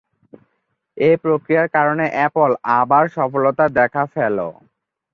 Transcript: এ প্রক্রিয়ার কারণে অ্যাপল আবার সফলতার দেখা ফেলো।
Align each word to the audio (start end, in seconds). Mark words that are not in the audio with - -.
এ 0.97 1.09
প্রক্রিয়ার 1.23 1.67
কারণে 1.75 2.05
অ্যাপল 2.15 2.51
আবার 2.77 3.03
সফলতার 3.17 3.69
দেখা 3.79 4.03
ফেলো। 4.13 4.47